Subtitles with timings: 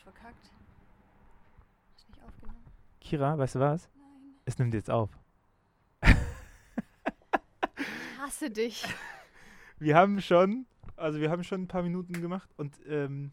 [0.00, 0.50] Du verkackt?
[1.92, 2.64] Hast nicht aufgenommen?
[3.00, 3.90] Kira, weißt du was?
[3.94, 4.34] Nein.
[4.46, 5.10] Es nimmt jetzt auf.
[6.02, 6.14] Ich
[8.18, 8.82] hasse dich.
[9.78, 10.66] Wir haben schon,
[10.96, 13.32] also wir haben schon ein paar Minuten gemacht und ähm,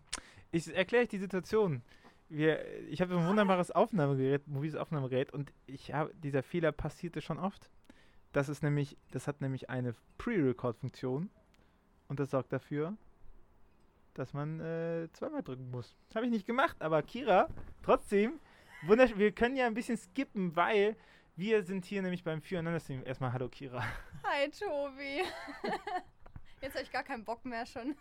[0.51, 1.83] ich erkläre euch die Situation.
[2.30, 7.38] Wir, ich habe ein wunderbares Aufnahmegerät, mobiles Aufnahmegerät und ich habe, dieser Fehler passierte schon
[7.38, 7.70] oft.
[8.31, 11.29] Das ist nämlich, das hat nämlich eine Pre-Record-Funktion
[12.07, 12.95] und das sorgt dafür,
[14.18, 15.95] dass man äh, zweimal drücken muss.
[16.07, 17.47] Das habe ich nicht gemacht, aber Kira,
[17.83, 18.39] trotzdem,
[18.83, 20.96] wundersch wir können ja ein bisschen skippen, weil
[21.36, 23.04] wir sind hier nämlich beim Füreinander-Stream.
[23.06, 23.83] Erstmal Hallo Kira.
[24.23, 25.21] Hi, Tobi.
[26.61, 27.95] Jetzt habe ich gar keinen Bock mehr schon.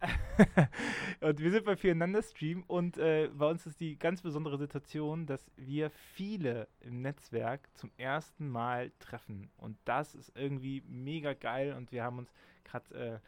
[1.20, 5.26] und wir sind bei Füreinander Stream und äh, bei uns ist die ganz besondere Situation,
[5.26, 9.50] dass wir viele im Netzwerk zum ersten Mal treffen.
[9.58, 12.32] Und das ist irgendwie mega geil und wir haben uns
[12.64, 13.18] gerade äh,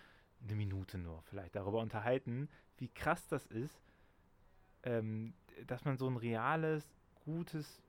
[0.42, 3.82] eine Minute nur vielleicht darüber unterhalten, wie krass das ist,
[4.82, 5.34] ähm,
[5.66, 6.86] dass man so ein reales,
[7.24, 7.82] gutes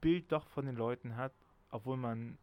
[0.00, 1.32] Bild doch von den Leuten hat,
[1.70, 2.38] obwohl man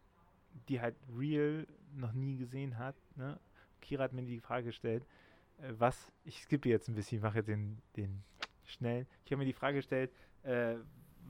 [0.68, 2.96] die halt real noch nie gesehen hat.
[3.16, 3.38] Ne?
[3.80, 5.06] Kira hat mir die Frage gestellt,
[5.58, 8.22] äh, was, ich skippe jetzt ein bisschen, mache jetzt den, den
[8.64, 9.06] schnell.
[9.24, 10.12] Ich habe mir die Frage gestellt,
[10.42, 10.76] äh,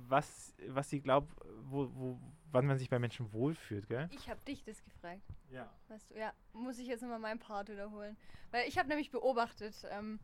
[0.09, 1.33] was, was sie glaubt,
[1.63, 2.21] wo, wo,
[2.53, 4.09] wann man sich bei Menschen wohlfühlt, gell?
[4.13, 5.23] Ich habe dich das gefragt.
[5.51, 5.73] Ja.
[5.89, 8.17] Weißt du, ja, muss ich jetzt nochmal meinen Part wiederholen.
[8.51, 10.19] Weil ich habe nämlich beobachtet, ähm,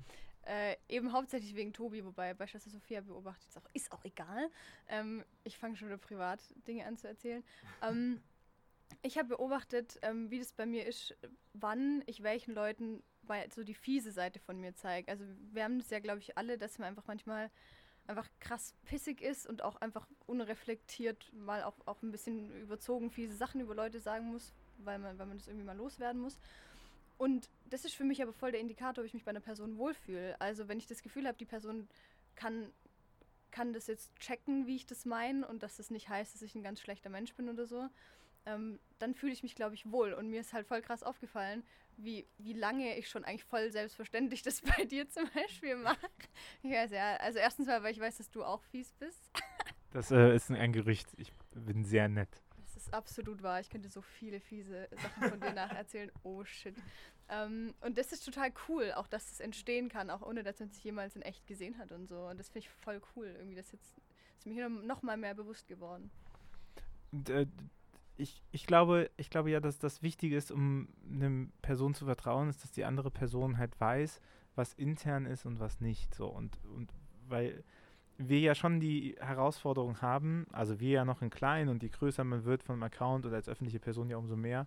[0.47, 4.51] äh, eben hauptsächlich wegen Tobi, wobei bei Schwester Sophia beobachtet es auch, ist auch egal.
[4.89, 7.43] Ähm, ich fange schon wieder privat Dinge an zu erzählen.
[7.83, 8.21] ähm,
[9.03, 11.17] ich habe beobachtet, ähm, wie das bei mir ist,
[11.53, 13.03] wann ich welchen Leuten
[13.55, 15.11] so die fiese Seite von mir zeige.
[15.11, 17.51] Also wir haben das ja, glaube ich, alle, dass man einfach manchmal
[18.07, 23.37] einfach krass pissig ist und auch einfach unreflektiert mal auch, auch ein bisschen überzogen fiese
[23.37, 26.39] Sachen über Leute sagen muss, weil man, weil man das irgendwie mal loswerden muss.
[27.17, 29.79] Und das ist für mich aber voll der Indikator, ob ich mich bei einer Person
[29.79, 30.41] wohlfühle.
[30.41, 31.89] Also wenn ich das Gefühl habe, die Person
[32.35, 32.71] kann,
[33.51, 36.55] kann das jetzt checken, wie ich das meine und dass das nicht heißt, dass ich
[36.55, 37.89] ein ganz schlechter Mensch bin oder so,
[38.47, 40.13] ähm, dann fühle ich mich, glaube ich, wohl.
[40.13, 41.65] Und mir ist halt voll krass aufgefallen,
[41.97, 46.09] wie, wie lange ich schon eigentlich voll selbstverständlich das bei dir zum Beispiel mache.
[46.63, 49.31] Ich weiß ja, also erstens mal, weil ich weiß, dass du auch fies bist.
[49.93, 51.09] Das äh, ist ein Gerücht.
[51.17, 52.43] Ich bin sehr nett.
[52.57, 53.61] Das ist absolut wahr.
[53.61, 56.11] Ich könnte so viele fiese Sachen von dir nacherzählen.
[56.25, 56.75] Oh shit.
[57.29, 60.71] Ähm, und das ist total cool, auch dass es entstehen kann, auch ohne dass man
[60.71, 62.27] sich jemals in echt gesehen hat und so.
[62.27, 63.27] Und das finde ich voll cool.
[63.39, 63.97] Irgendwie das jetzt
[64.39, 66.11] ist mir hier noch mal mehr bewusst geworden.
[67.13, 67.47] Und, äh,
[68.17, 72.49] ich, ich, glaube, ich glaube ja, dass das Wichtige ist, um einer Person zu vertrauen,
[72.49, 74.21] ist, dass die andere Person halt weiß,
[74.55, 76.15] was intern ist und was nicht.
[76.15, 76.93] So und, und
[77.29, 77.65] weil
[78.17, 82.23] wir ja schon die Herausforderung haben, also wir ja noch in klein und je größer
[82.23, 84.67] man wird vom Account oder als öffentliche Person ja umso mehr,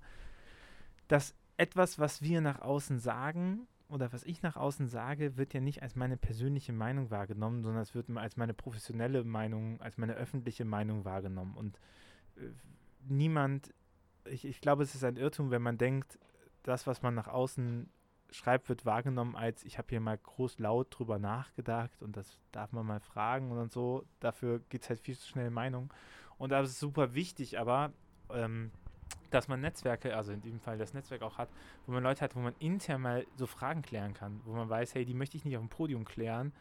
[1.08, 5.62] dass etwas, was wir nach außen sagen oder was ich nach außen sage, wird ja
[5.62, 10.16] nicht als meine persönliche Meinung wahrgenommen, sondern es wird als meine professionelle Meinung, als meine
[10.16, 11.56] öffentliche Meinung wahrgenommen.
[11.56, 11.80] Und
[12.36, 12.50] äh,
[13.10, 13.74] niemand,
[14.26, 16.20] ich, ich glaube, es ist ein Irrtum, wenn man denkt,
[16.64, 17.90] das, was man nach außen
[18.30, 22.72] schreibt, wird wahrgenommen als, ich habe hier mal groß laut drüber nachgedacht und das darf
[22.74, 24.04] man mal fragen und so.
[24.20, 25.94] Dafür geht es halt viel zu schnell Meinung.
[26.38, 27.94] Und das ist super wichtig, aber
[28.30, 28.72] ähm,
[29.30, 31.50] dass man Netzwerke, also in dem Fall das Netzwerk auch hat,
[31.86, 34.96] wo man Leute hat, wo man intern mal so Fragen klären kann, wo man weiß,
[34.96, 36.54] hey, die möchte ich nicht auf dem Podium klären,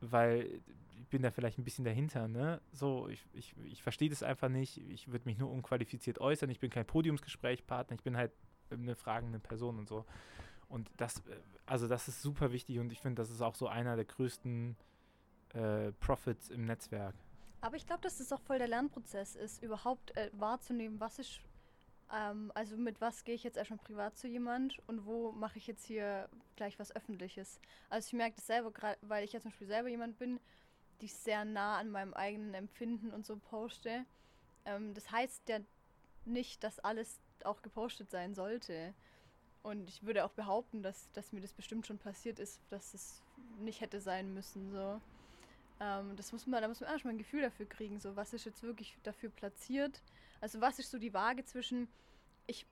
[0.00, 0.60] weil
[1.00, 2.60] ich bin da vielleicht ein bisschen dahinter, ne?
[2.72, 6.60] So, ich, ich, ich verstehe das einfach nicht, ich würde mich nur unqualifiziert äußern, ich
[6.60, 8.32] bin kein Podiumsgesprächspartner, ich bin halt
[8.70, 10.04] eine fragende Person und so.
[10.68, 11.22] Und das,
[11.66, 14.76] also das ist super wichtig und ich finde, das ist auch so einer der größten
[15.54, 17.14] äh, Profits im Netzwerk.
[17.60, 21.40] Aber ich glaube, dass das auch voll der Lernprozess ist, überhaupt äh, wahrzunehmen, was ist,
[22.12, 25.66] ähm, also mit was gehe ich jetzt erstmal privat zu jemand und wo mache ich
[25.66, 27.60] jetzt hier gleich was Öffentliches.
[27.88, 28.72] Also ich merke das selber,
[29.02, 30.40] weil ich ja zum Beispiel selber jemand bin,
[31.04, 34.06] die ich sehr nah an meinem eigenen Empfinden und so poste.
[34.64, 35.58] Ähm, das heißt ja
[36.24, 38.94] nicht, dass alles auch gepostet sein sollte.
[39.62, 43.22] Und ich würde auch behaupten, dass, dass mir das bestimmt schon passiert ist, dass es
[43.58, 44.72] nicht hätte sein müssen.
[44.72, 44.98] So.
[45.78, 48.46] Ähm, das muss man, da muss man erstmal ein Gefühl dafür kriegen, so was ist
[48.46, 50.00] jetzt wirklich dafür platziert.
[50.40, 51.86] Also was ist so die Waage zwischen,
[52.46, 52.64] ich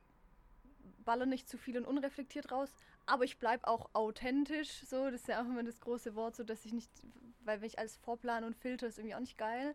[1.05, 2.73] baller nicht zu viel und unreflektiert raus,
[3.07, 6.45] aber ich bleibe auch authentisch, so, das ist ja auch immer das große Wort, so
[6.45, 6.91] dass ich nicht,
[7.45, 9.75] weil wenn ich alles vorplane und filter, ist irgendwie auch nicht geil.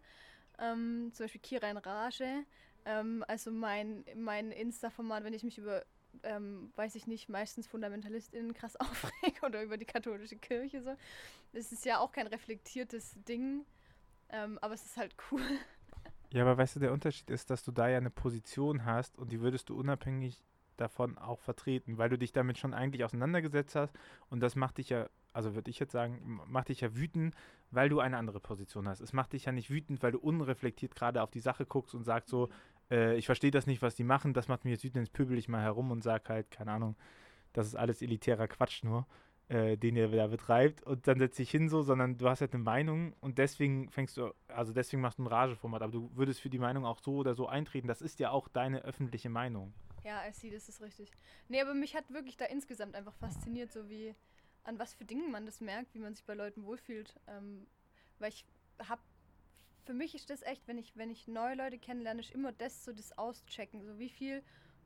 [0.60, 2.46] Ähm, zum Beispiel Kira in Rage,
[2.86, 5.84] ähm, also mein, mein Insta-Format, wenn ich mich über
[6.24, 10.96] ähm, weiß ich nicht, meistens FundamentalistInnen krass aufregen oder über die katholische Kirche so.
[11.54, 13.66] Das ist ja auch kein reflektiertes Ding,
[14.30, 15.42] ähm, aber es ist halt cool.
[16.32, 19.32] Ja, aber weißt du, der Unterschied ist, dass du da ja eine Position hast und
[19.32, 20.44] die würdest du unabhängig
[20.78, 23.94] davon auch vertreten, weil du dich damit schon eigentlich auseinandergesetzt hast.
[24.30, 27.36] Und das macht dich ja, also würde ich jetzt sagen, macht dich ja wütend,
[27.72, 29.02] weil du eine andere Position hast.
[29.02, 32.04] Es macht dich ja nicht wütend, weil du unreflektiert gerade auf die Sache guckst und
[32.04, 32.50] sagst so,
[32.90, 35.38] äh, ich verstehe das nicht, was die machen, das macht mich jetzt wütend, jetzt pöbel
[35.38, 36.96] ich mal herum und sag halt, keine Ahnung,
[37.54, 39.06] das ist alles elitärer Quatsch nur,
[39.50, 40.84] äh, den ihr da betreibt.
[40.84, 44.18] Und dann setzt dich hin so, sondern du hast halt eine Meinung und deswegen fängst
[44.18, 47.16] du, also deswegen machst du ein Rageformat, aber du würdest für die Meinung auch so
[47.16, 49.74] oder so eintreten, das ist ja auch deine öffentliche Meinung.
[50.08, 51.12] Ja, I see, das ist richtig.
[51.50, 54.16] Nee, aber mich hat wirklich da insgesamt einfach fasziniert, so wie
[54.64, 57.20] an was für Dingen man das merkt, wie man sich bei Leuten wohlfühlt.
[57.28, 57.68] Ähm,
[58.18, 58.46] weil ich
[58.88, 59.02] hab,
[59.84, 62.86] für mich ist das echt, wenn ich, wenn ich neue Leute kennenlerne, ist immer das
[62.86, 63.84] so das Auschecken.
[63.84, 64.44] So wie viel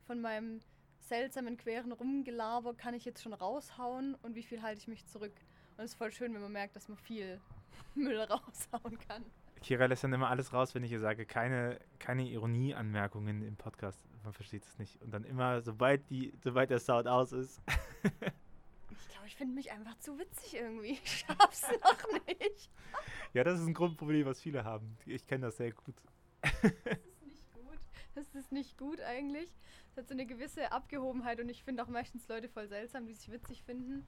[0.07, 0.59] von meinem
[0.97, 5.35] seltsamen, queren Rumgelaber kann ich jetzt schon raushauen und wie viel halte ich mich zurück.
[5.77, 7.39] Und es ist voll schön, wenn man merkt, dass man viel
[7.93, 9.23] Müll raushauen kann.
[9.61, 14.03] Kira lässt dann immer alles raus, wenn ich ihr sage, keine, keine Ironieanmerkungen im Podcast.
[14.23, 14.99] Man versteht es nicht.
[15.01, 17.61] Und dann immer, sobald, die, sobald der Sound aus ist.
[18.03, 20.99] ich glaube, ich finde mich einfach zu witzig irgendwie.
[21.03, 22.71] Ich schaff's noch nicht.
[23.33, 24.97] ja, das ist ein Grundproblem, was viele haben.
[25.05, 25.95] Ich kenne das sehr gut.
[26.41, 27.79] das ist nicht gut.
[28.15, 29.55] Das ist nicht gut eigentlich.
[29.91, 33.13] Es hat so eine gewisse Abgehobenheit und ich finde auch meistens Leute voll seltsam, die
[33.13, 34.07] sich witzig finden.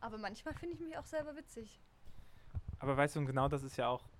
[0.00, 1.80] Aber manchmal finde ich mich auch selber witzig.
[2.78, 4.11] Aber weißt du, genau das ist ja auch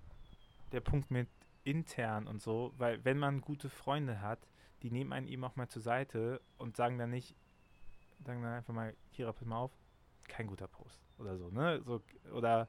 [0.73, 1.29] der Punkt mit
[1.65, 4.49] intern und so, weil wenn man gute Freunde hat,
[4.83, 7.37] die nehmen einen eben auch mal zur Seite und sagen dann nicht,
[8.25, 9.73] sagen dann einfach mal, Kira, pass mal auf,
[10.29, 11.81] kein guter Post oder so, ne?
[11.85, 12.03] So,
[12.33, 12.69] oder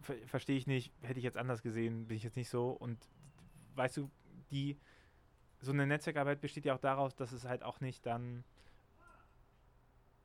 [0.00, 2.70] ver verstehe ich nicht, hätte ich jetzt anders gesehen, bin ich jetzt nicht so.
[2.70, 3.08] Und
[3.74, 4.10] weißt du,
[4.50, 4.78] die,
[5.60, 8.44] so eine Netzwerkarbeit besteht ja auch daraus, dass es halt auch nicht dann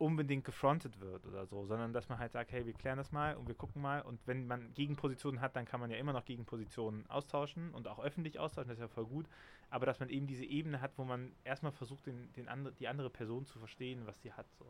[0.01, 3.35] unbedingt gefrontet wird oder so, sondern dass man halt sagt, hey, wir klären das mal
[3.35, 6.25] und wir gucken mal und wenn man Gegenpositionen hat, dann kann man ja immer noch
[6.25, 9.27] Gegenpositionen austauschen und auch öffentlich austauschen, das ist ja voll gut,
[9.69, 12.87] aber dass man eben diese Ebene hat, wo man erstmal versucht, den, den andre, die
[12.87, 14.65] andere Person zu verstehen, was sie hat, so.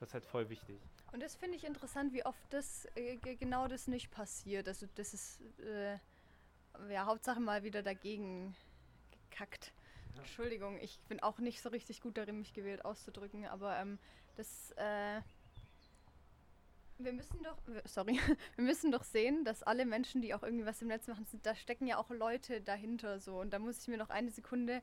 [0.00, 0.80] Das ist halt voll wichtig.
[1.12, 4.66] Und das finde ich interessant, wie oft das äh, genau das nicht passiert.
[4.66, 5.96] Also das ist äh,
[6.92, 8.56] ja Hauptsache mal wieder dagegen
[9.30, 9.72] gekackt.
[10.14, 10.22] Ja.
[10.22, 13.98] Entschuldigung, ich bin auch nicht so richtig gut darin, mich gewählt auszudrücken, aber ähm,
[14.36, 15.20] das, äh,
[16.98, 18.18] wir müssen doch, sorry,
[18.56, 21.54] wir müssen doch sehen, dass alle Menschen, die auch irgendwie was im Netz machen, da
[21.54, 23.40] stecken ja auch Leute dahinter so.
[23.40, 24.82] Und da muss ich mir noch eine Sekunde,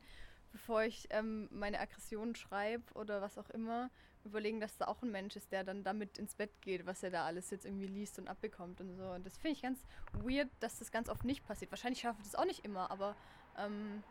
[0.52, 3.90] bevor ich ähm, meine Aggression schreibe oder was auch immer,
[4.24, 7.10] überlegen, dass da auch ein Mensch ist, der dann damit ins Bett geht, was er
[7.10, 9.04] da alles jetzt irgendwie liest und abbekommt und so.
[9.04, 9.78] Und das finde ich ganz
[10.12, 11.70] weird, dass das ganz oft nicht passiert.
[11.70, 13.16] Wahrscheinlich schaffe ich das auch nicht immer, aber
[13.58, 14.02] ähm,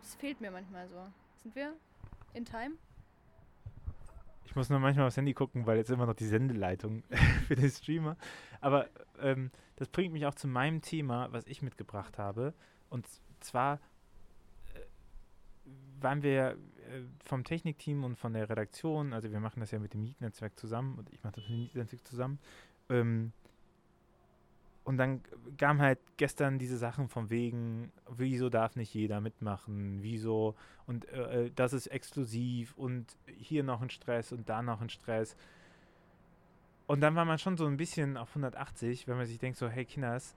[0.00, 1.06] das fehlt mir manchmal so.
[1.42, 1.74] Sind wir
[2.32, 2.76] in Time?
[4.46, 7.02] Ich muss nur manchmal aufs Handy gucken, weil jetzt immer noch die Sendeleitung
[7.48, 8.16] für den Streamer.
[8.60, 8.88] Aber
[9.20, 12.54] ähm, das bringt mich auch zu meinem Thema, was ich mitgebracht habe.
[12.88, 13.06] Und
[13.40, 13.80] zwar
[14.74, 14.80] äh,
[16.00, 19.94] waren wir äh, vom Technikteam und von der Redaktion, also wir machen das ja mit
[19.94, 22.38] dem Mietnetzwerk zusammen und ich mache das mit dem Mietnetzwerk zusammen,
[22.88, 23.32] ähm,
[24.86, 25.20] und dann
[25.58, 30.54] kamen halt gestern diese Sachen von wegen, wieso darf nicht jeder mitmachen, wieso
[30.86, 33.04] und äh, äh, das ist exklusiv und
[33.36, 35.36] hier noch ein Stress und da noch ein Stress.
[36.86, 39.66] Und dann war man schon so ein bisschen auf 180, wenn man sich denkt so,
[39.68, 40.36] hey Kinders,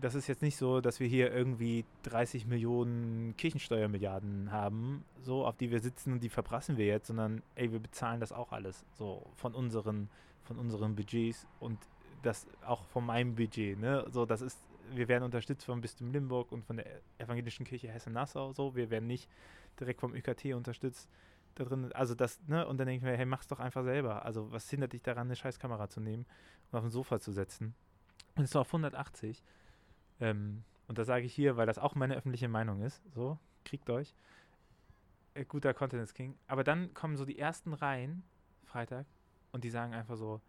[0.00, 5.58] das ist jetzt nicht so, dass wir hier irgendwie 30 Millionen Kirchensteuermilliarden haben, so auf
[5.58, 8.86] die wir sitzen und die verprassen wir jetzt, sondern ey, wir bezahlen das auch alles
[8.94, 10.08] so von unseren
[10.44, 11.78] von unseren Budgets und
[12.22, 14.06] das auch von meinem Budget, ne?
[14.10, 14.58] So, das ist,
[14.92, 16.86] wir werden unterstützt vom Bistum Limburg und von der
[17.18, 19.28] Evangelischen Kirche Hessen-Nassau, so, wir werden nicht
[19.78, 21.08] direkt vom ÜKT unterstützt
[21.54, 24.24] da drin, also das, ne, und dann denke ich mir, hey, mach's doch einfach selber.
[24.24, 26.26] Also, was hindert dich daran, eine scheiß Kamera zu nehmen
[26.70, 27.74] und auf dem Sofa zu setzen?
[28.36, 29.42] Und es ist auf 180.
[30.20, 33.02] Ähm, und das sage ich hier, weil das auch meine öffentliche Meinung ist.
[33.14, 34.14] So, kriegt euch.
[35.34, 36.36] Äh, guter Content King.
[36.46, 38.22] Aber dann kommen so die ersten Reihen,
[38.64, 39.06] Freitag,
[39.52, 40.40] und die sagen einfach so,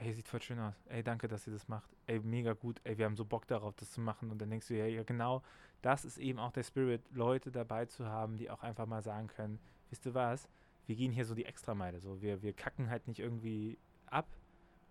[0.00, 0.74] hey, sieht voll schön aus.
[0.88, 1.90] Ey, danke, dass ihr das macht.
[2.06, 2.80] Ey, mega gut.
[2.84, 4.30] Ey, wir haben so Bock darauf, das zu machen.
[4.30, 5.42] Und dann denkst du, ja, ja, genau,
[5.82, 9.26] das ist eben auch der Spirit, Leute dabei zu haben, die auch einfach mal sagen
[9.26, 10.48] können, wisst ihr was,
[10.86, 12.00] wir gehen hier so die Extrameile.
[12.00, 14.26] So, wir, wir kacken halt nicht irgendwie ab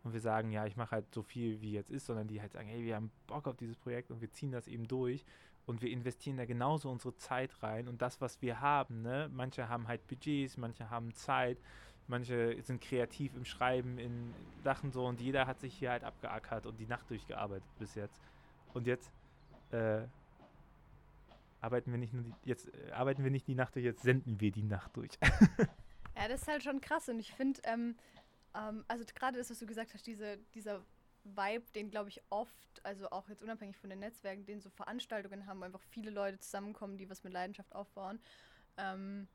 [0.04, 2.54] und wir sagen, ja, ich mache halt so viel, wie jetzt ist, sondern die halt
[2.54, 5.26] sagen, hey, wir haben Bock auf dieses Projekt und wir ziehen das eben durch
[5.66, 9.70] und wir investieren da genauso unsere Zeit rein und das, was wir haben, ne, manche
[9.70, 11.60] haben halt Budgets, manche haben Zeit,
[12.10, 16.66] manche sind kreativ im Schreiben, in Sachen so und jeder hat sich hier halt abgeackert
[16.66, 18.20] und die Nacht durchgearbeitet bis jetzt.
[18.74, 19.12] Und jetzt
[19.72, 20.02] äh,
[21.62, 24.40] arbeiten wir nicht nur die, jetzt äh, arbeiten wir nicht die Nacht durch, jetzt senden
[24.40, 25.12] wir die Nacht durch.
[26.16, 27.96] ja, das ist halt schon krass und ich finde, ähm,
[28.56, 30.84] ähm, also gerade das, was du gesagt hast, diese, dieser
[31.24, 35.46] Vibe, den glaube ich oft, also auch jetzt unabhängig von den Netzwerken, den so Veranstaltungen
[35.46, 38.20] haben, wo einfach viele Leute zusammenkommen, die was mit Leidenschaft aufbauen.
[38.78, 39.28] Ähm,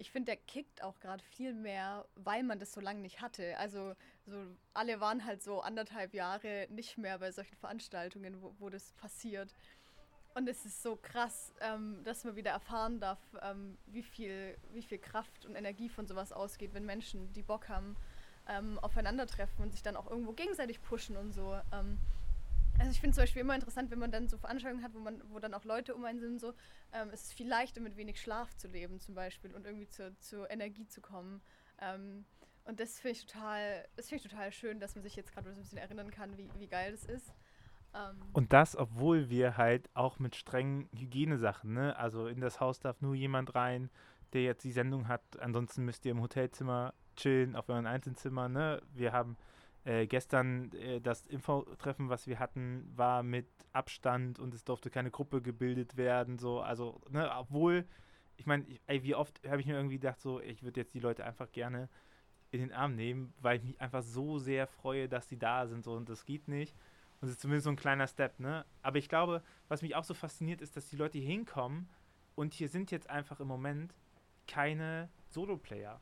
[0.00, 3.58] ich finde, der kickt auch gerade viel mehr, weil man das so lange nicht hatte.
[3.58, 4.38] Also so
[4.72, 9.54] alle waren halt so anderthalb Jahre nicht mehr bei solchen Veranstaltungen, wo, wo das passiert.
[10.34, 14.82] Und es ist so krass, ähm, dass man wieder erfahren darf, ähm, wie, viel, wie
[14.82, 17.94] viel Kraft und Energie von sowas ausgeht, wenn Menschen, die Bock haben,
[18.48, 21.60] ähm, aufeinandertreffen und sich dann auch irgendwo gegenseitig pushen und so.
[22.80, 25.22] Also ich finde zum Beispiel immer interessant, wenn man dann so Veranstaltungen hat, wo man,
[25.28, 26.54] wo dann auch Leute um einen sind, so,
[26.94, 30.18] ähm, es ist viel leichter, mit wenig Schlaf zu leben zum Beispiel und irgendwie zur,
[30.18, 31.42] zur Energie zu kommen.
[31.78, 32.24] Ähm,
[32.64, 35.50] und das finde ich total, das finde ich total schön, dass man sich jetzt gerade
[35.50, 37.34] so ein bisschen erinnern kann, wie, wie geil das ist.
[37.94, 41.96] Ähm, und das, obwohl wir halt auch mit strengen Hygienesachen, ne?
[41.98, 43.90] Also in das Haus darf nur jemand rein,
[44.32, 45.22] der jetzt die Sendung hat.
[45.38, 48.80] Ansonsten müsst ihr im Hotelzimmer chillen, auf euren Einzelzimmer, ne?
[48.94, 49.36] Wir haben
[49.84, 55.10] äh, gestern äh, das Infotreffen, was wir hatten, war mit Abstand und es durfte keine
[55.10, 57.86] Gruppe gebildet werden, so, also, ne, obwohl,
[58.36, 61.24] ich meine, wie oft habe ich mir irgendwie gedacht, so, ich würde jetzt die Leute
[61.24, 61.88] einfach gerne
[62.50, 65.84] in den Arm nehmen, weil ich mich einfach so sehr freue, dass sie da sind,
[65.84, 66.74] so, und das geht nicht.
[67.20, 68.64] Und es ist zumindest so ein kleiner Step, ne?
[68.80, 71.88] Aber ich glaube, was mich auch so fasziniert, ist, dass die Leute hier hinkommen
[72.34, 73.94] und hier sind jetzt einfach im Moment
[74.46, 76.00] keine Solo-Player.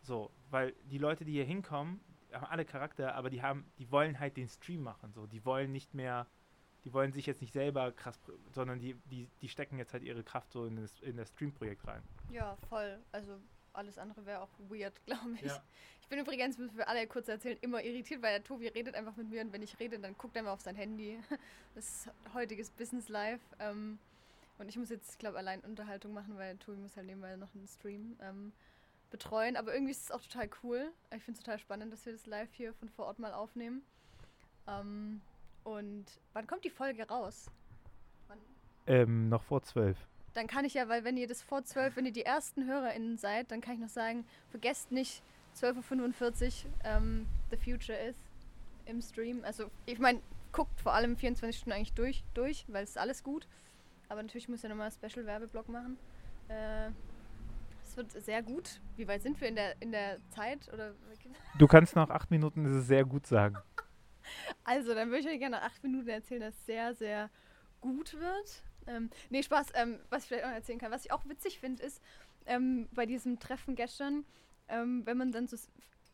[0.00, 2.00] So, weil die Leute, die hier hinkommen,
[2.32, 5.12] haben alle Charakter, aber die haben, die wollen halt den Stream machen.
[5.12, 6.26] So, die wollen nicht mehr,
[6.84, 8.18] die wollen sich jetzt nicht selber krass,
[8.52, 11.86] sondern die, die, die stecken jetzt halt ihre Kraft so in das, in das Stream-Projekt
[11.86, 12.02] rein.
[12.30, 12.98] Ja, voll.
[13.12, 13.38] Also
[13.72, 15.42] alles andere wäre auch weird, glaube ich.
[15.42, 15.62] Ja
[16.10, 19.30] bin übrigens, müssen wir alle kurz erzählen, immer irritiert, weil der Tobi redet einfach mit
[19.30, 21.18] mir und wenn ich rede, dann guckt er mal auf sein Handy.
[21.76, 23.40] Das ist heutiges Business Live.
[23.60, 24.00] Ähm,
[24.58, 27.54] und ich muss jetzt, ich glaube, allein Unterhaltung machen, weil Tobi muss halt nebenbei noch
[27.54, 28.52] einen Stream ähm,
[29.10, 29.56] betreuen.
[29.56, 30.92] Aber irgendwie ist es auch total cool.
[31.14, 33.82] Ich finde es total spannend, dass wir das live hier von vor Ort mal aufnehmen.
[34.66, 35.20] Ähm,
[35.64, 37.50] und wann kommt die Folge raus?
[38.86, 39.96] Ähm, noch vor zwölf.
[40.32, 43.18] Dann kann ich ja, weil wenn ihr das vor zwölf, wenn ihr die ersten HörerInnen
[43.18, 45.22] seid, dann kann ich noch sagen, vergesst nicht,
[45.56, 48.18] 12.45 Uhr ähm, The Future ist
[48.86, 49.44] im Stream.
[49.44, 50.20] Also ich meine,
[50.52, 53.46] guckt vor allem 24 Stunden eigentlich durch, durch weil es ist alles gut.
[54.08, 55.98] Aber natürlich muss ja nochmal Special Werbeblock machen.
[56.48, 56.90] Äh,
[57.90, 58.80] es wird sehr gut.
[58.96, 60.72] Wie weit sind wir in der, in der Zeit?
[60.72, 60.94] Oder
[61.58, 63.56] du kannst nach acht Minuten ist es sehr gut sagen.
[64.62, 67.30] Also, dann würde ich euch gerne nach acht Minuten erzählen, dass es sehr, sehr
[67.80, 68.62] gut wird.
[68.86, 69.68] Ähm, nee, Spaß.
[69.74, 70.92] Ähm, was ich vielleicht auch erzählen kann.
[70.92, 72.00] Was ich auch witzig finde, ist,
[72.46, 74.24] ähm, bei diesem Treffen gestern,
[74.68, 75.56] ähm, wenn man dann so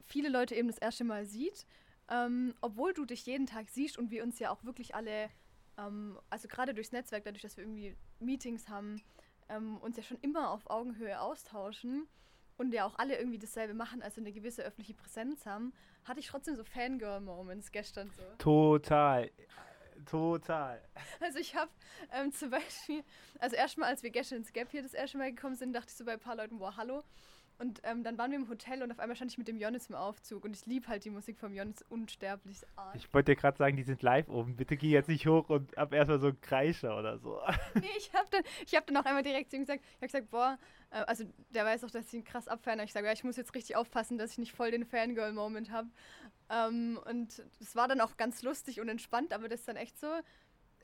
[0.07, 1.67] viele Leute eben das erste Mal sieht,
[2.09, 5.29] ähm, obwohl du dich jeden Tag siehst und wir uns ja auch wirklich alle,
[5.77, 9.03] ähm, also gerade durchs Netzwerk, dadurch, dass wir irgendwie Meetings haben,
[9.49, 12.07] ähm, uns ja schon immer auf Augenhöhe austauschen
[12.57, 15.73] und ja auch alle irgendwie dasselbe machen, also eine gewisse öffentliche Präsenz haben,
[16.05, 18.23] hatte ich trotzdem so Fangirl-Moments gestern so.
[18.39, 19.31] Total.
[20.05, 20.81] Total.
[21.21, 21.71] Also ich habe
[22.13, 23.03] ähm, zum Beispiel,
[23.39, 25.97] also erstmal, als wir gestern ins Gap hier das erste Mal gekommen sind, dachte ich
[25.97, 27.03] so bei ein paar Leuten, boah, hallo.
[27.59, 29.89] Und ähm, dann waren wir im Hotel und auf einmal stand ich mit dem Jonas
[29.89, 32.59] im Aufzug und ich liebe halt die Musik vom Jonas unsterblich.
[32.77, 32.95] Arg.
[32.95, 34.57] Ich wollte dir gerade sagen, die sind live oben.
[34.57, 37.41] Bitte geh jetzt nicht hoch und ab erstmal so einen Kreischer oder so.
[37.75, 38.43] Nee, ich habe dann,
[38.75, 40.59] hab dann auch einmal direkt zu ihm gesagt, ich habe gesagt, boah,
[40.91, 42.81] äh, also der weiß auch, dass ich ihn krass abfeiern.
[42.81, 45.89] Ich sage, ja, ich muss jetzt richtig aufpassen, dass ich nicht voll den Fangirl-Moment habe.
[46.51, 49.99] Ähm, und es war dann auch ganz lustig und entspannt, aber das ist dann echt
[49.99, 50.09] so,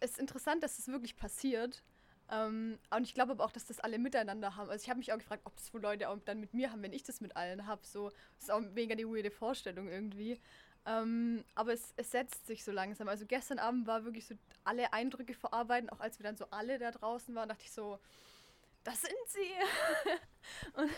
[0.00, 1.82] es ist interessant, dass es das wirklich passiert.
[2.30, 4.70] Ähm, und ich glaube aber auch, dass das alle miteinander haben.
[4.70, 6.82] Also ich habe mich auch gefragt, ob das wohl Leute auch dann mit mir haben,
[6.82, 7.84] wenn ich das mit allen habe.
[7.84, 10.40] So, das ist auch mega die weirde Vorstellung irgendwie.
[10.84, 13.08] Ähm, aber es, es, setzt sich so langsam.
[13.08, 16.78] Also gestern Abend war wirklich so alle Eindrücke verarbeiten, auch als wir dann so alle
[16.78, 17.98] da draußen waren, dachte ich so,
[18.82, 20.10] das sind sie.
[20.80, 20.90] und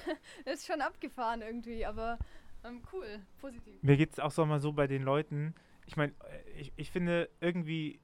[0.46, 2.18] das ist schon abgefahren irgendwie, aber
[2.64, 3.82] ähm, cool, positiv.
[3.82, 5.54] Mir geht es auch so mal so bei den Leuten.
[5.86, 6.14] Ich meine,
[6.56, 7.98] ich, ich finde irgendwie äh,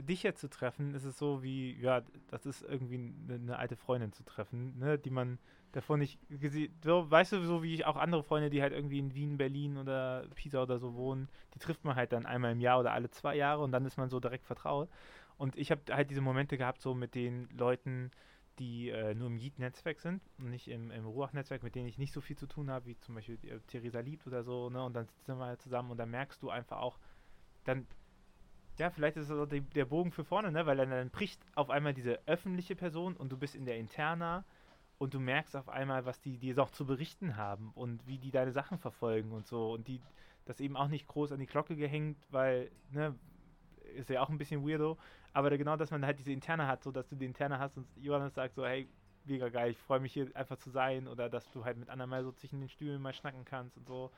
[0.00, 3.76] dich jetzt zu treffen, ist es so wie, ja, das ist irgendwie eine, eine alte
[3.76, 5.38] Freundin zu treffen, ne, die man
[5.72, 8.98] davor nicht gesehen, so, weißt du, so wie ich auch andere Freunde, die halt irgendwie
[8.98, 12.60] in Wien, Berlin oder Pisa oder so wohnen, die trifft man halt dann einmal im
[12.60, 14.88] Jahr oder alle zwei Jahre und dann ist man so direkt vertraut.
[15.36, 18.10] Und ich habe halt diese Momente gehabt, so mit den Leuten,
[18.58, 22.12] die äh, nur im Yeet-Netzwerk sind und nicht im, im Ruach-Netzwerk, mit denen ich nicht
[22.12, 24.84] so viel zu tun habe, wie zum Beispiel äh, Theresa Liebt oder so, ne?
[24.84, 26.98] Und dann sitzen wir halt zusammen und dann merkst du einfach auch,
[27.64, 27.86] dann
[28.78, 30.66] ja, vielleicht ist das die, der Bogen für vorne, ne?
[30.66, 34.44] Weil dann, dann bricht auf einmal diese öffentliche Person und du bist in der Interna
[34.98, 38.30] und du merkst auf einmal, was die dir auch zu berichten haben und wie die
[38.30, 39.72] deine Sachen verfolgen und so.
[39.72, 40.00] Und die
[40.44, 43.14] das eben auch nicht groß an die Glocke gehängt, weil, ne,
[43.94, 44.98] ist ja auch ein bisschen weirdo,
[45.32, 47.86] aber genau, dass man halt diese Interne hat, so dass du die Interne hast und
[47.96, 48.88] Johannes sagt so, hey,
[49.24, 52.10] mega geil, ich freue mich hier einfach zu sein oder dass du halt mit anderen
[52.10, 54.10] mal so zwischen den Stühlen mal schnacken kannst und so.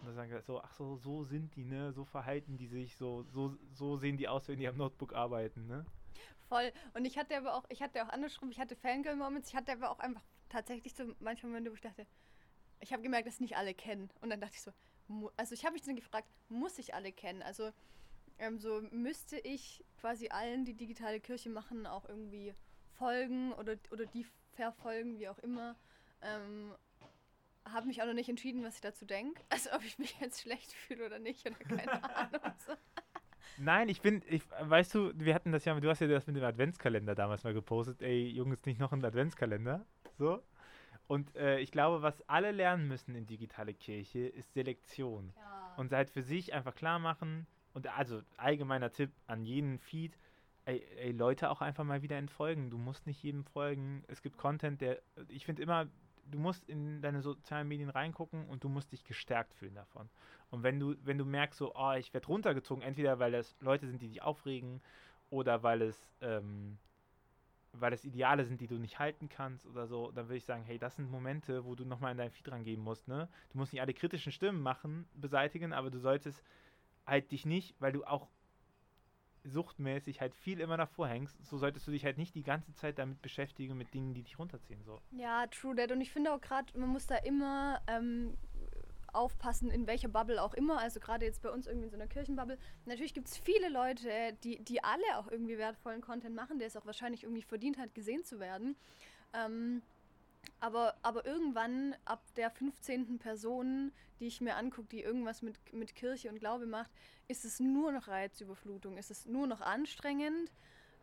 [0.00, 1.92] Und dann sagen so, ach so, so sind die, ne?
[1.92, 5.66] So verhalten die sich, so, so, so sehen die aus, wenn die am Notebook arbeiten,
[5.66, 5.84] ne?
[6.48, 6.72] Voll.
[6.94, 9.90] Und ich hatte aber auch, ich hatte auch andersrum, ich hatte Fangirl-Moments, ich hatte aber
[9.90, 12.06] auch einfach tatsächlich so manche Momente, wo ich dachte,
[12.80, 14.10] ich habe gemerkt, dass nicht alle kennen.
[14.20, 14.72] Und dann dachte ich so,
[15.36, 17.42] also ich habe mich dann gefragt, muss ich alle kennen?
[17.42, 17.70] Also
[18.38, 22.54] ähm, so müsste ich quasi allen, die digitale Kirche machen, auch irgendwie
[22.94, 25.76] folgen oder, oder die verfolgen, wie auch immer.
[26.22, 26.74] Ähm,
[27.72, 29.42] habe mich auch noch nicht entschieden, was ich dazu denke.
[29.50, 32.40] Also ob ich mich jetzt schlecht fühle oder nicht oder keine Ahnung.
[32.66, 32.72] So.
[33.58, 36.36] Nein, ich bin, ich, weißt du, wir hatten das ja, du hast ja das mit
[36.36, 38.00] dem Adventskalender damals mal gepostet.
[38.02, 39.84] Ey, Jungs, nicht noch ein Adventskalender.
[40.18, 40.42] So.
[41.06, 45.32] Und äh, ich glaube, was alle lernen müssen in digitale Kirche, ist Selektion.
[45.36, 45.74] Ja.
[45.76, 47.46] Und halt für sich einfach klar machen.
[47.74, 50.16] Und also allgemeiner Tipp an jeden Feed,
[50.64, 52.70] ey, ey, Leute auch einfach mal wieder entfolgen.
[52.70, 54.04] Du musst nicht jedem folgen.
[54.08, 55.88] Es gibt Content, der, ich finde immer,
[56.30, 60.08] du musst in deine sozialen Medien reingucken und du musst dich gestärkt fühlen davon.
[60.50, 63.86] Und wenn du, wenn du merkst, so, oh, ich werde runtergezogen, entweder weil es Leute
[63.86, 64.80] sind, die dich aufregen,
[65.30, 66.76] oder weil es, ähm,
[67.72, 70.64] weil es Ideale sind, die du nicht halten kannst oder so, dann würde ich sagen,
[70.64, 73.28] hey, das sind Momente, wo du nochmal in dein Feed rangehen musst, ne?
[73.52, 76.42] Du musst nicht alle kritischen Stimmen machen, beseitigen, aber du solltest
[77.06, 78.28] halt dich nicht, weil du auch
[79.44, 82.98] suchtmäßig halt viel immer davor hängst, so solltest du dich halt nicht die ganze Zeit
[82.98, 84.82] damit beschäftigen, mit Dingen, die dich runterziehen.
[84.84, 85.00] So.
[85.12, 85.92] Ja, true that.
[85.92, 88.36] Und ich finde auch gerade, man muss da immer ähm,
[89.12, 90.78] aufpassen, in welcher Bubble auch immer.
[90.78, 92.58] Also gerade jetzt bei uns irgendwie in so einer Kirchenbubble.
[92.86, 94.08] Natürlich gibt es viele Leute,
[94.44, 97.94] die, die alle auch irgendwie wertvollen Content machen, der es auch wahrscheinlich irgendwie verdient hat,
[97.94, 98.76] gesehen zu werden.
[99.32, 99.82] Ähm,
[100.60, 103.18] aber, aber irgendwann, ab der 15.
[103.18, 106.90] Person, die ich mir angucke, die irgendwas mit, mit Kirche und Glaube macht,
[107.28, 110.52] ist es nur noch Reizüberflutung, ist es nur noch anstrengend.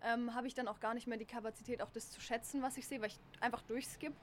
[0.04, 2.78] Ähm, Habe ich dann auch gar nicht mehr die Kapazität, auch das zu schätzen, was
[2.78, 4.14] ich sehe, weil ich einfach durchskipp.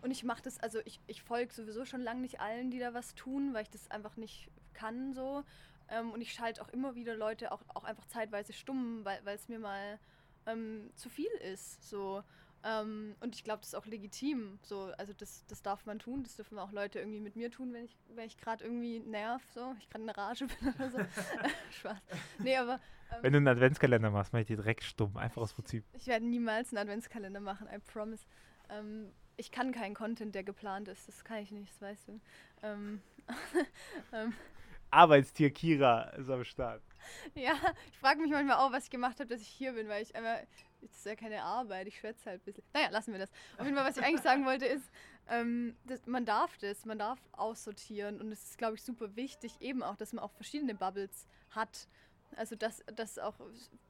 [0.00, 2.94] Und ich mache das, also ich, ich folge sowieso schon lange nicht allen, die da
[2.94, 5.44] was tun, weil ich das einfach nicht kann so.
[5.90, 9.48] Ähm, und ich schalte auch immer wieder Leute auch, auch einfach zeitweise stumm, weil es
[9.48, 9.98] mir mal
[10.46, 11.86] ähm, zu viel ist.
[11.86, 12.22] So.
[12.64, 14.58] Ähm, und ich glaube, das ist auch legitim.
[14.62, 16.24] So, also das, das darf man tun.
[16.24, 19.42] Das dürfen auch Leute irgendwie mit mir tun, wenn ich, wenn ich gerade irgendwie nerv,
[19.54, 20.98] so, ich gerade in der Rage bin oder so.
[21.78, 21.98] Spaß.
[22.38, 22.80] Nee, aber.
[23.12, 25.84] Ähm, wenn du einen Adventskalender machst, mach ich dir direkt stumm, einfach aus Prinzip.
[25.92, 28.24] Ich werde niemals einen Adventskalender machen, I promise.
[28.68, 31.06] Ähm, ich kann keinen Content, der geplant ist.
[31.06, 32.20] Das kann ich nicht, das weißt du.
[32.62, 33.00] Ähm,
[34.12, 34.34] ähm,
[34.90, 36.82] Arbeitstier Kira ist am Start.
[37.34, 37.54] Ja,
[37.92, 40.14] ich frage mich manchmal auch, was ich gemacht habe, dass ich hier bin, weil ich
[40.14, 40.38] einfach
[40.80, 42.64] das ist ja keine Arbeit, ich schwätze halt ein bisschen.
[42.72, 43.30] Naja, lassen wir das.
[43.56, 44.90] Auf jeden Fall, was ich eigentlich sagen wollte, ist,
[45.28, 49.60] ähm, das, man darf das, man darf aussortieren und es ist, glaube ich, super wichtig,
[49.60, 51.88] eben auch, dass man auch verschiedene Bubbles hat.
[52.36, 53.34] Also das, das ist auch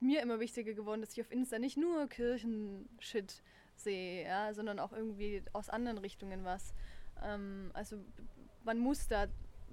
[0.00, 3.42] mir immer wichtiger geworden, dass ich auf Insta nicht nur Kirchenshit
[3.76, 6.72] sehe, ja, sondern auch irgendwie aus anderen Richtungen was.
[7.22, 7.98] Ähm, also
[8.64, 9.26] man muss da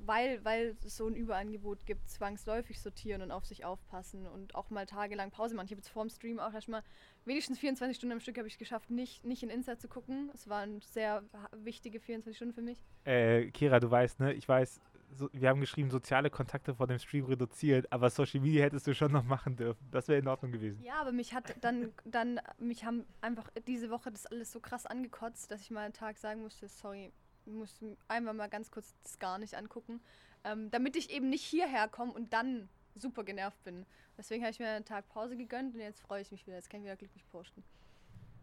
[0.07, 4.69] weil, weil es so ein Überangebot gibt, zwangsläufig sortieren und auf sich aufpassen und auch
[4.69, 5.65] mal tagelang Pause machen.
[5.65, 6.83] Ich habe jetzt vorm Stream auch erstmal
[7.25, 10.29] wenigstens 24 Stunden am Stück habe ich geschafft, nicht, nicht in Insta zu gucken.
[10.33, 11.23] Es waren sehr
[11.63, 12.83] wichtige 24 Stunden für mich.
[13.03, 14.33] Äh, Kira, du weißt, ne?
[14.33, 14.79] Ich weiß,
[15.17, 18.93] so, wir haben geschrieben, soziale Kontakte vor dem Stream reduziert, aber Social Media hättest du
[18.93, 19.87] schon noch machen dürfen.
[19.91, 20.83] Das wäre in Ordnung gewesen.
[20.83, 24.85] Ja, aber mich hat dann, dann, mich haben einfach diese Woche das alles so krass
[24.85, 27.11] angekotzt, dass ich mal einen Tag sagen musste, sorry,
[27.47, 30.01] muss einmal mal ganz kurz das gar nicht angucken,
[30.43, 33.85] ähm, damit ich eben nicht hierher komme und dann super genervt bin.
[34.17, 36.55] Deswegen habe ich mir einen Tag Pause gegönnt und jetzt freue ich mich wieder.
[36.55, 37.63] Jetzt kann ich wieder glücklich posten.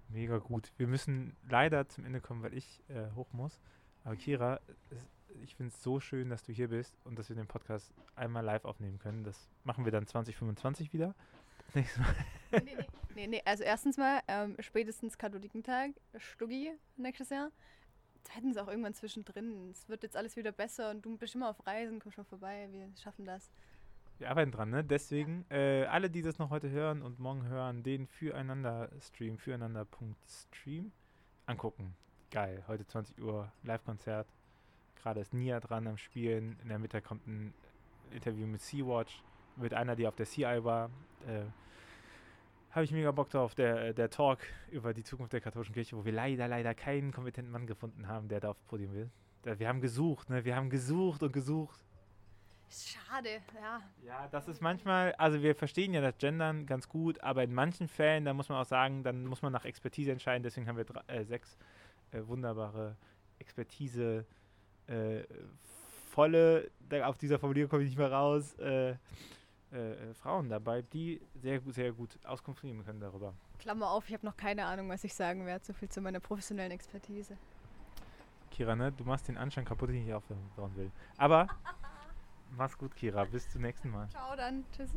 [0.09, 0.71] Mega gut.
[0.77, 3.59] Wir müssen leider zum Ende kommen, weil ich äh, hoch muss.
[4.05, 4.61] Aber Kira,
[4.91, 5.09] es,
[5.43, 8.45] ich finde es so schön, dass du hier bist und dass wir den Podcast einmal
[8.45, 9.25] live aufnehmen können.
[9.25, 11.15] Das machen wir dann 2025 wieder.
[11.75, 12.15] Nächstes Mal.
[12.51, 13.43] Nee, nee, nee, nee.
[13.47, 17.51] Also erstens mal ähm, spätestens Katholikentag, Stuggi nächstes Jahr
[18.31, 19.71] hätten sie auch irgendwann zwischendrin.
[19.71, 22.69] Es wird jetzt alles wieder besser und du bist immer auf Reisen, komm schon vorbei,
[22.71, 23.51] wir schaffen das.
[24.19, 24.85] Wir arbeiten dran, ne?
[24.85, 25.57] Deswegen, ja.
[25.57, 30.93] äh, alle, die das noch heute hören und morgen hören, den Füreinander-Stream, füreinander.stream
[31.47, 31.95] angucken.
[32.31, 34.29] Geil, heute 20 Uhr, Live-Konzert.
[34.97, 36.57] Gerade ist Nia dran am Spielen.
[36.63, 37.53] In der Mitte kommt ein
[38.13, 39.23] Interview mit Sea-Watch,
[39.57, 40.91] mit einer, die auf der CI war.
[41.27, 41.45] Äh,
[42.73, 44.39] habe ich mega Bock drauf, der, äh, der Talk
[44.71, 48.29] über die Zukunft der katholischen Kirche, wo wir leider, leider keinen kompetenten Mann gefunden haben,
[48.29, 49.11] der da auf Podium will.
[49.45, 50.45] Wir haben gesucht, ne?
[50.45, 51.85] Wir haben gesucht und gesucht.
[52.71, 53.83] Schade, ja.
[54.07, 57.87] Ja, das ist manchmal, also wir verstehen ja das Gendern ganz gut, aber in manchen
[57.89, 60.43] Fällen, da muss man auch sagen, dann muss man nach Expertise entscheiden.
[60.43, 61.59] Deswegen haben wir drei, äh, sechs
[62.13, 62.97] äh, wunderbare
[63.41, 64.25] Expertise
[64.87, 65.23] äh,
[66.11, 66.71] volle,
[67.05, 68.55] auf dieser Formulierung komme ich nicht mehr raus,
[69.73, 73.35] äh, äh, Frauen dabei, die sehr, sehr gut Auskunft geben können darüber.
[73.59, 75.65] Klammer auf, ich habe noch keine Ahnung, was ich sagen werde.
[75.65, 77.37] So viel zu meiner professionellen Expertise.
[78.51, 78.93] Kira, ne?
[78.93, 80.91] Du machst den Anschein kaputt, den ich aufbauen will.
[81.17, 81.47] Aber
[82.57, 83.25] mach's gut, Kira.
[83.25, 84.09] Bis zum nächsten Mal.
[84.11, 84.65] Ciao dann.
[84.77, 84.91] Tschüss.